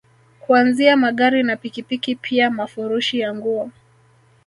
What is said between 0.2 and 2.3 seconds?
Kuanzia Magari na pikipiki